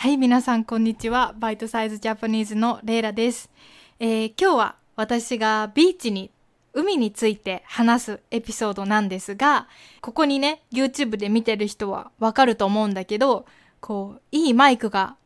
[0.00, 1.34] はい、皆さん、こんにちは。
[1.38, 3.50] バイトサイズジャパニーズのレイラです。
[3.98, 6.30] えー今日は私がビーチに、
[6.72, 9.68] 海について話すエピソードなんですが、
[10.00, 13.44] ここにね、YouTube で見てる人はわかると思うんだけど、
[13.82, 15.16] こう、いいマイクが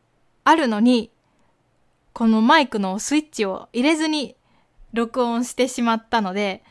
[0.43, 1.09] あるのに、
[2.11, 4.35] このマイクのスイッチを入れずに
[4.91, 6.65] 録音してしまったので、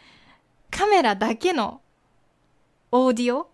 [0.70, 1.80] カメラだけの
[2.92, 3.48] オーディオ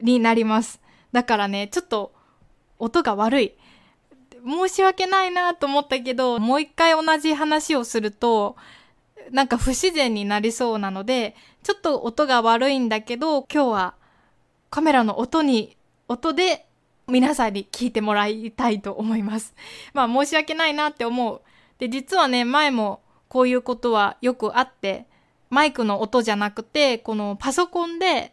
[0.00, 0.80] になります。
[1.10, 2.12] だからね、ちょっと
[2.78, 3.54] 音が悪い。
[4.48, 8.56] 申し訳ないなと思ったけど、もう一回同じ話をすると、
[9.30, 13.94] なんか不自然になりそうなので、ちょっと音が悪いんだけど、今日は
[14.70, 15.76] カメラの音に、
[16.08, 16.66] 音で
[17.06, 19.54] 皆さんに聞いてもらいたいと思います。
[19.92, 21.42] まあ申し訳ないなって思う。
[21.78, 25.06] で、実はね、前もこういうことはよくあって、
[25.50, 28.32] マイクの音じゃなくて、このパソコンで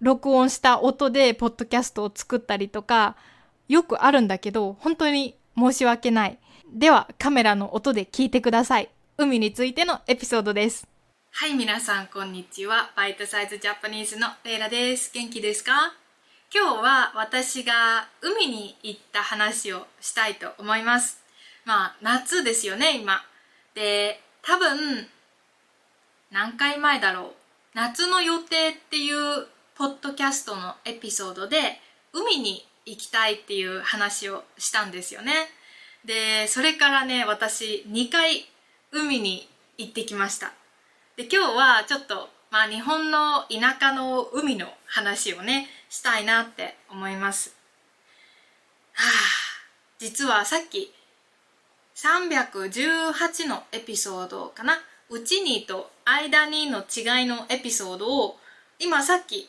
[0.00, 3.16] 録音した音でポッドキャストを作ったりとか、
[3.68, 6.38] よくあるんだけど、本当に申し訳ない。
[6.72, 8.90] では、カメラの音で聞いてください。
[9.18, 10.86] 海についてのエピソードです。
[11.32, 12.90] はい、皆さん、こんにちは。
[12.96, 15.10] バイトサイズジャパニーズのレイラです。
[15.12, 15.94] 元気ですか？
[16.54, 21.20] 今日は私が海に行った話をしたいと思います。
[21.64, 23.22] まあ、夏ですよね、今。
[23.74, 25.08] で、多分、
[26.30, 27.32] 何回前だろう。
[27.74, 31.80] 夏の予定っていうポッドキャストのエピソードで、
[32.12, 35.32] 海に行きたいっていう話をしたんですよね。
[36.04, 38.46] で、それからね、私2回
[38.92, 40.52] 海に行ってきました。
[41.16, 47.54] で、今日はちょっと、まあ日本の田舎の海の話をね、したいなって思います。
[48.92, 49.10] はあ、
[49.98, 50.94] 実はさっき
[51.96, 54.78] 318のエピソードかな。
[55.08, 58.38] うちにと間にの違いのエピソードを
[58.78, 59.48] 今さっき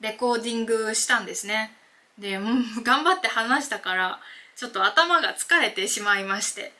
[0.00, 1.77] レコーディングしたんですね。
[2.18, 2.42] で、う
[2.82, 4.20] 頑張って話したから、
[4.56, 6.72] ちょっと頭が疲れてしまいまして、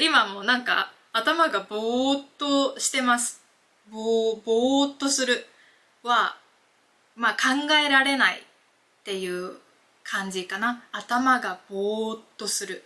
[0.00, 3.42] 今もなんか頭がぼーっとしてます。
[3.90, 5.46] ぼー、ぼーっとする
[6.02, 6.36] は、
[7.16, 8.42] まあ考えられないっ
[9.04, 9.56] ていう
[10.04, 10.84] 感じかな。
[10.92, 12.84] 頭がぼーっとする。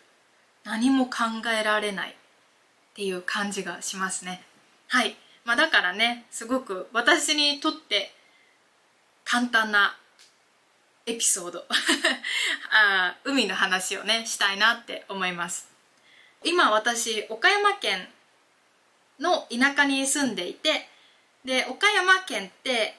[0.65, 1.25] 何も考
[1.61, 2.15] えられないっ
[2.95, 4.43] ていう感じがしますね。
[4.89, 5.17] はい。
[5.45, 8.13] まあだからね、すごく私にとって
[9.25, 9.97] 簡単な
[11.07, 11.65] エピソード。
[12.71, 15.69] あー海の話をねしたいなって思います。
[16.43, 18.09] 今私岡山県
[19.21, 20.89] の田舎に住んでいて
[21.45, 22.99] で岡山県って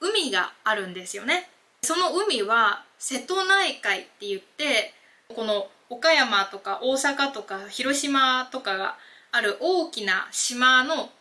[0.00, 1.48] 海があるんですよね。
[1.82, 4.92] その海は瀬戸内海って言って
[5.28, 8.98] この岡山とか大阪とか広島とかが
[9.30, 11.12] ある大きな島の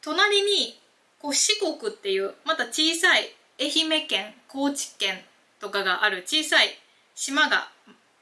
[0.00, 0.80] 隣に
[1.20, 5.22] こう四国っていうまた小さい愛媛県高知県
[5.64, 6.68] とかがある小さい
[7.14, 7.68] 島が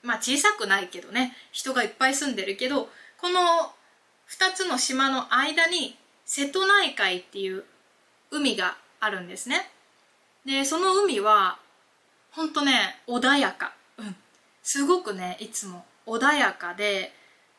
[0.02, 2.88] まあ小さくないけどね人がいっぱい住んでるけど
[3.20, 3.40] この
[4.30, 7.64] 2つの島の間に瀬戸内海っていう
[8.30, 9.68] 海があるんですね。
[10.46, 11.58] でその海は
[12.30, 13.72] ほんとね穏やか。
[13.98, 14.14] うん。
[14.62, 17.12] すごくねいつも穏やかで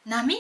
[0.06, 0.36] 波？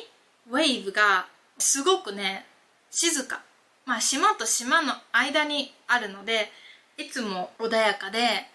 [0.50, 1.28] ウェーブが
[1.58, 2.46] すごくね
[2.90, 3.42] 静か。
[3.86, 6.50] まあ島と島の間にあるので
[6.98, 8.48] いつも穏やかで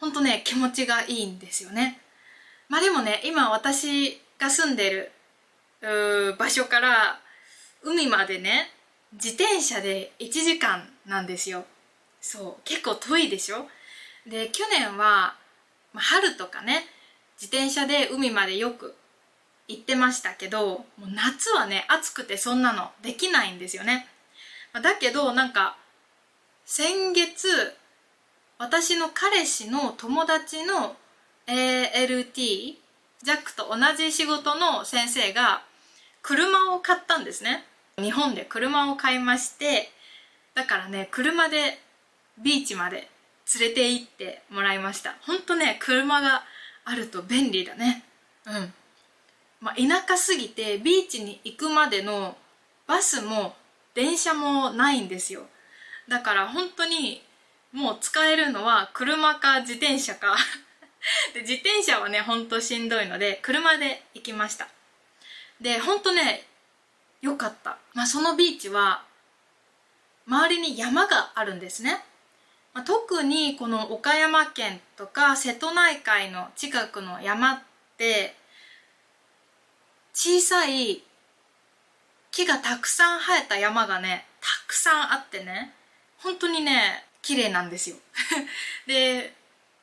[0.00, 2.00] ほんとね気持ちがいいんですよね。
[2.68, 5.12] まあでもね今私が住んで
[5.82, 7.20] る場所から
[7.82, 8.70] 海までね
[9.12, 11.64] 自転車で1時間なんですよ。
[12.20, 13.66] そう結構遠いでしょ？
[14.26, 15.34] で去年は、
[15.92, 16.84] まあ、春とかね
[17.40, 18.94] 自転車で海までよく
[19.68, 24.06] 行ってましたけどもう夏はね暑くてそんなのできないんですよね。
[24.74, 25.76] だけどなんか
[26.64, 27.48] 先月
[28.60, 30.94] 私の彼氏の友達の
[31.46, 35.62] ALT ジャックと同じ仕事の先生が
[36.20, 37.64] 車を買ったんですね。
[37.96, 39.90] 日本で車を買いまして
[40.54, 41.78] だからね車で
[42.38, 43.08] ビーチまで
[43.58, 45.14] 連れて行ってもらいました。
[45.22, 46.42] ほんとね車が
[46.84, 48.04] あると便利だね。
[48.44, 48.74] うん。
[49.62, 52.36] まあ田舎すぎてビーチに行くまでの
[52.86, 53.54] バスも
[53.94, 55.46] 電車もないんですよ。
[56.08, 57.22] だから本当に
[57.72, 60.36] もう使えるのは車か自転車か。
[61.32, 64.68] で自転車はねほんとしんどいので車で行きました。
[65.60, 66.46] でほんとね
[67.20, 69.04] よかった、まあ、そのビーチは
[70.26, 72.02] 周りに山があるんですね、
[72.72, 77.60] まあ、特にこの岡山県とか瀬戸内海の近くの山っ
[77.98, 78.36] て
[80.14, 81.02] 小さい
[82.30, 85.74] 木がたくさん生えた山がねたくさんあってね
[86.18, 87.96] 本当にね綺麗なんですよ。
[88.86, 89.34] で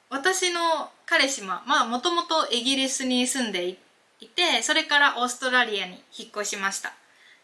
[0.10, 6.94] 私の彼氏もまあもともとイギリスに住んでいてそれからオーストラリアに引っ越しました。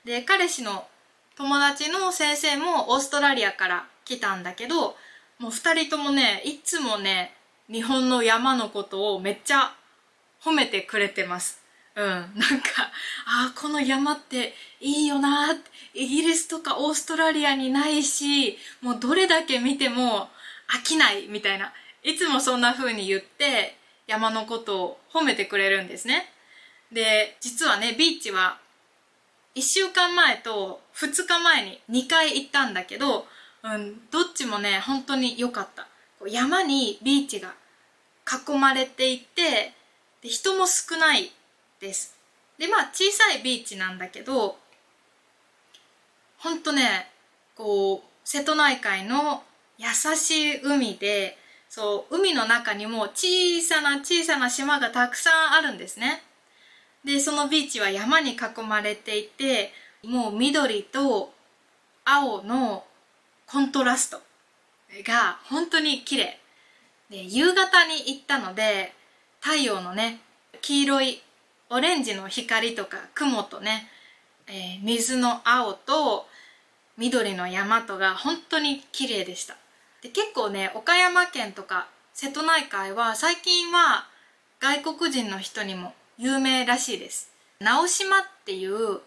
[0.06, 0.88] で彼氏の
[1.36, 4.98] 友達の先生もオーストラリアから来たんだけど
[5.40, 7.36] もう2人ともねいつもね
[7.72, 9.74] 日本の山のことをめっちゃ
[10.44, 11.63] 褒めてくれてます。
[11.96, 12.92] うん、なんか、
[13.26, 15.52] ああ、この山っていいよな
[15.94, 20.30] イギリスとかオーストラリアにないし、もうどれだけ見ても
[20.68, 21.72] 飽きないみたいな。
[22.04, 26.30] いつもそんな風に言って山のことを褒めてくれるんですね。
[26.92, 28.58] で、実はね、ビーチは
[29.56, 33.28] 1週間前と2日前に2回行ったんだけど、
[33.64, 35.88] うん、どっちもね、本当に良かった。
[36.28, 37.54] 山にビーチが
[38.26, 39.74] 囲まれていて、
[40.22, 41.32] で人も少ない
[41.84, 42.16] です。
[42.58, 44.58] でまあ小さいビーチなんだけど
[46.38, 47.10] ほんとね
[47.56, 49.44] こう瀬戸内海の
[49.78, 51.38] 優しい海で
[51.68, 56.24] そう海の中にも小さな小さな島がたくさんあるんですね。
[57.04, 61.34] でそのビーチは山に囲まれていてもう緑と
[62.06, 62.86] 青の
[63.46, 64.22] コントラスト
[65.06, 66.40] が本当に綺麗。
[67.10, 68.94] で夕方に行ったので
[69.42, 70.22] 太陽のね
[70.62, 71.22] 黄色い
[71.74, 73.88] オレンジの光とか雲とね、
[74.46, 76.28] えー、水の青と
[76.98, 79.58] 緑の山とが本当に綺麗でした。
[80.04, 84.06] で結構ね岡山県とか瀬戸内海は最近は
[84.60, 87.32] 外国人の人にも有名らしいです。
[87.60, 89.00] 直島っていう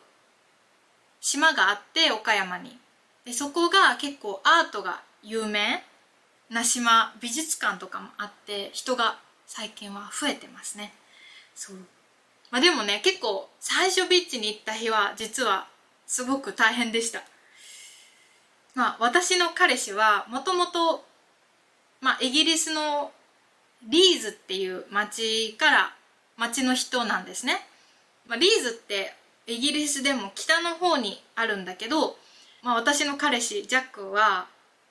[1.21, 2.77] 島があって岡山に。
[3.25, 5.85] でそこが結構アートが有名
[6.51, 10.93] な島美術館とかもあって人が最近は増えてますね。
[11.55, 11.77] そう。
[12.51, 15.67] まあでもね結構最初ビーチに行った日は実は
[16.07, 17.23] すごく大変でした。
[18.75, 21.05] まあ私の彼氏はもともと
[22.21, 23.11] イギリスの
[23.89, 25.95] リーズっていう町から
[26.37, 27.55] 町の人なんですね、
[28.27, 29.15] まあ、リーズって
[29.47, 32.17] イギリスでも北の方にあるんだけど、
[32.63, 34.47] まあ、私の彼氏ジャックは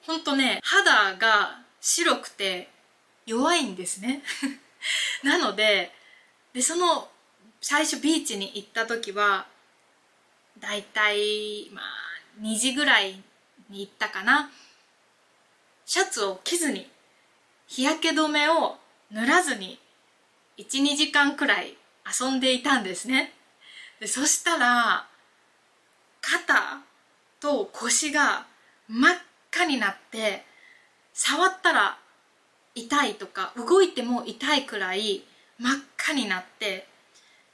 [0.06, 2.70] ほんとね肌が白くて
[3.26, 4.24] 弱いんですね。
[5.24, 5.92] なので
[6.54, 7.10] でその
[7.68, 9.48] 最初ビーチに行った時は
[10.60, 11.86] だいたいまあ
[12.40, 13.24] 2時ぐらい
[13.72, 14.52] に行ったかな。
[15.84, 16.88] シャツを着ずに
[17.66, 18.76] 日焼け止めを
[19.10, 19.80] 塗らずに
[20.60, 21.76] 12時間くらい
[22.22, 23.34] 遊んでいたんですね。
[24.00, 25.08] でそしたら
[26.22, 26.82] 肩
[27.40, 28.46] と腰が
[28.88, 29.16] 真っ
[29.52, 30.46] 赤になって
[31.14, 31.98] 触ったら
[32.76, 35.24] 痛いとか動いても痛いくらい
[35.58, 36.94] 真っ赤になって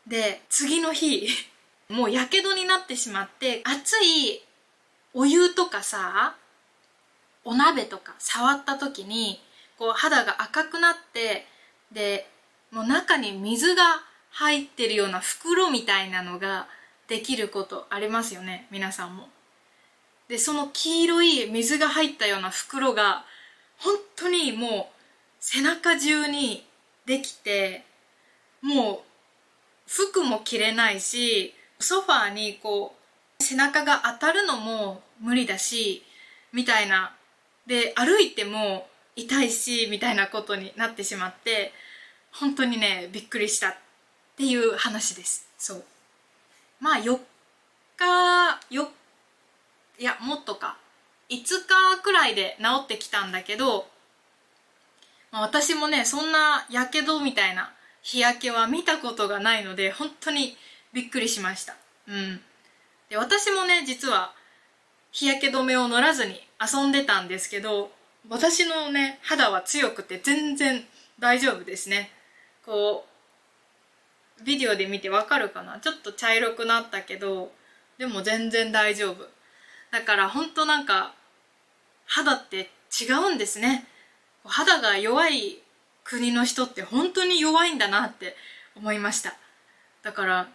[0.07, 1.27] で次の日
[1.89, 4.41] もうやけどになってしまって熱い
[5.13, 6.35] お湯とかさ
[7.43, 9.41] お鍋とか触った時に
[9.77, 11.47] こう肌が赤くなって
[11.91, 12.29] で
[12.71, 16.67] もう中に水が入ってるような袋みたいなのが
[17.07, 19.27] できることありますよね皆さんも。
[20.29, 23.25] でその黄色い水が入ったような袋が
[23.77, 24.95] 本当にもう
[25.41, 26.65] 背中中に
[27.05, 27.83] できて
[28.61, 28.99] もう
[29.87, 32.95] 服も着れないしソファーにこ
[33.39, 36.03] う背中が当たるのも無理だし
[36.53, 37.13] みたいな。
[37.67, 41.71] で歩いても痛いしみたいなことになってしまって
[42.31, 43.75] 本当にねびっくりしたっ
[44.35, 45.47] ていう話です。
[45.57, 45.83] そう。
[46.79, 47.19] まあ4
[47.97, 48.89] 日よ
[49.99, 50.77] いやもっとか。
[51.29, 53.87] 5日くらいで治ってきたんだけど、
[55.31, 60.57] まあ、私もねそんなやけどみたいな日焼けは見たことがないので本当に
[60.93, 61.75] びっくりしました。
[62.07, 62.41] うん。
[63.09, 64.33] で私もね実は
[65.11, 67.91] 日焼け止めを塗らずに遊んでたんですけど
[68.29, 70.83] 私のね肌は強くて全然
[71.19, 72.11] 大丈夫ですね。
[72.65, 73.05] こ
[74.39, 75.79] うビデオで見てわかるかな？
[75.79, 77.51] ちょっと茶色くなったけど
[77.97, 79.27] でも全然大丈夫。
[79.91, 81.13] だから本当なんか
[82.05, 83.85] 肌って違うんですね。
[84.43, 85.59] 肌が弱い
[86.03, 88.35] 国の人って本当に弱いんだなって
[88.75, 89.35] 思いました。
[90.03, 90.47] だから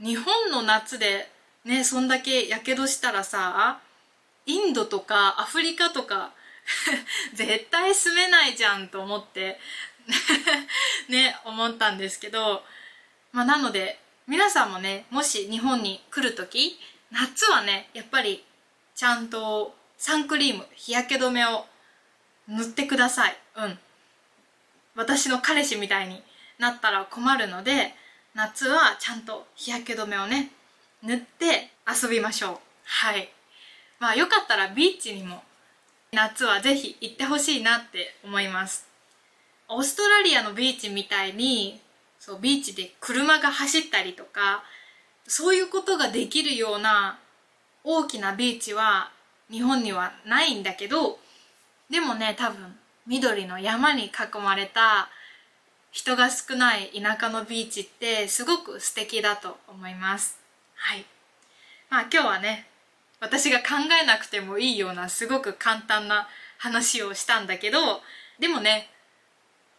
[0.00, 1.30] 日本の夏で
[1.64, 3.80] ねそんだけやけどしたらさ
[4.46, 6.32] インドとかアフリカとか
[7.34, 9.60] 絶対住めないじゃんと思って
[11.08, 12.64] ね思ったんですけど
[13.32, 16.78] まあなので皆さんもねもし日本に来る時
[17.10, 18.44] 夏はねやっぱり
[18.94, 21.66] ちゃんとサンクリーム日焼け止めを
[22.46, 23.36] 塗ってください。
[23.56, 23.78] うん。
[24.98, 26.20] 私の彼氏みたいに
[26.58, 27.94] なったら困るので
[28.34, 30.50] 夏はちゃんと日焼け止めをね
[31.04, 32.58] 塗って遊びましょう。
[32.84, 33.28] はい。
[34.00, 35.44] まあよかったらビーチにも
[36.12, 38.88] 夏はぜひ行ってほしいなって思います。
[39.68, 41.80] オーストラリアのビーチみたいに
[42.18, 44.64] そうビーチで車が走ったりとか
[45.28, 47.20] そういうことができるような
[47.84, 49.12] 大きなビーチは
[49.48, 51.20] 日本にはないんだけど
[51.88, 52.74] でもね多分
[53.08, 55.08] 緑の山に囲まれた
[55.90, 60.38] 人が少ない田舎のビーチってすごく素敵だと思います。
[60.74, 61.04] はい。
[61.88, 62.68] まあ今日はね
[63.18, 63.64] 私が考
[64.00, 67.78] えなくてもいいようなすごく簡単な話をしたんだけど
[68.38, 68.90] でもね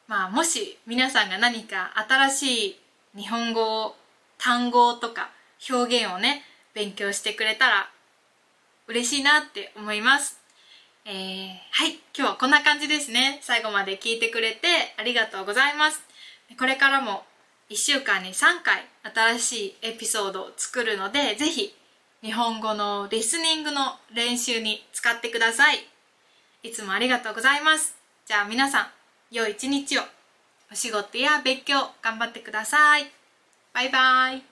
[0.07, 2.79] まあもし皆さんが何か新しい
[3.15, 3.95] 日本語を
[4.39, 5.29] 単語とか
[5.69, 6.41] 表現をね
[6.73, 7.89] 勉強してくれたら
[8.87, 10.39] 嬉しいなって思います。
[11.09, 11.15] えー、
[11.71, 13.39] はい今日はこんな感じですね。
[13.41, 16.03] 最後まで聞いてくれてありがとうございます。
[16.55, 17.23] これからも
[17.71, 18.85] 1週間に3回
[19.35, 21.73] 新しいエピソードを作るのでぜひ
[22.21, 25.79] 日本語のリスニングの練習に使ってください。
[26.61, 27.95] いつもありがとうございます。
[28.27, 28.87] じゃあ皆さん
[29.31, 30.03] 良い一日を。
[30.71, 33.11] お仕事や勉強頑張ってください。
[33.73, 34.48] バイバイ。